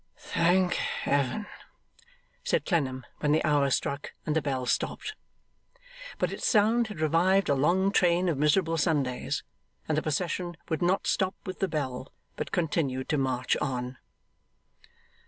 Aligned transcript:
'Thank 0.17 0.73
Heaven!' 1.03 1.45
said 2.43 2.65
Clennam, 2.65 3.05
when 3.19 3.33
the 3.33 3.43
hour 3.45 3.69
struck, 3.69 4.13
and 4.25 4.35
the 4.35 4.41
bell 4.41 4.65
stopped. 4.65 5.13
But 6.17 6.31
its 6.33 6.47
sound 6.47 6.87
had 6.87 6.99
revived 6.99 7.49
a 7.49 7.53
long 7.53 7.91
train 7.91 8.27
of 8.27 8.35
miserable 8.35 8.79
Sundays, 8.79 9.43
and 9.87 9.95
the 9.95 10.01
procession 10.01 10.57
would 10.69 10.81
not 10.81 11.05
stop 11.05 11.35
with 11.45 11.59
the 11.59 11.67
bell, 11.67 12.11
but 12.35 12.51
continued 12.51 13.09
to 13.09 13.19
march 13.19 13.55
on. 13.57 13.99